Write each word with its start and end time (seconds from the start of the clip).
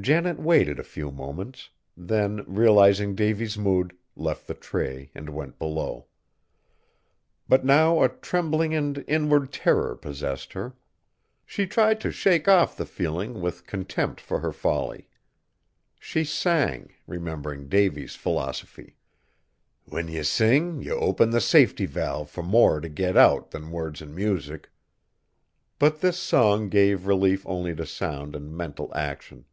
Janet 0.00 0.38
waited 0.38 0.78
a 0.78 0.84
few 0.84 1.10
moments; 1.10 1.70
then, 1.96 2.44
realizing 2.46 3.16
Davy's 3.16 3.58
mood, 3.58 3.96
left 4.14 4.46
the 4.46 4.54
tray 4.54 5.10
and 5.12 5.28
went 5.30 5.58
below. 5.58 6.06
But 7.48 7.64
now 7.64 8.04
a 8.04 8.08
trembling 8.08 8.72
and 8.74 9.02
inward 9.08 9.52
terror 9.52 9.96
possessed 9.96 10.52
her. 10.52 10.74
She 11.44 11.66
tried 11.66 12.00
to 12.02 12.12
shake 12.12 12.46
off 12.46 12.76
the 12.76 12.86
feeling 12.86 13.40
with 13.40 13.66
contempt 13.66 14.20
for 14.20 14.38
her 14.38 14.52
folly. 14.52 15.08
She 15.98 16.22
sang, 16.22 16.92
remembering 17.08 17.66
Davy's 17.68 18.14
philosophy, 18.14 18.94
"When 19.84 20.06
ye 20.06 20.22
sing 20.22 20.80
ye 20.80 20.92
open 20.92 21.30
the 21.30 21.40
safety 21.40 21.86
valve 21.86 22.30
fur 22.30 22.42
more 22.42 22.78
to 22.80 22.88
get 22.88 23.16
out 23.16 23.50
than 23.50 23.72
words 23.72 24.00
an' 24.00 24.14
music." 24.14 24.70
But 25.80 26.02
this 26.02 26.18
song 26.20 26.68
gave 26.68 27.08
relief 27.08 27.44
only 27.48 27.74
to 27.74 27.84
sound 27.84 28.36
and 28.36 28.56
mental 28.56 28.94
action. 28.94 29.46